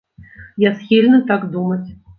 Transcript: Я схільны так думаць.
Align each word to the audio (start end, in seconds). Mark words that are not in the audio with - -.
Я 0.65 0.71
схільны 0.81 1.23
так 1.31 1.49
думаць. 1.57 1.85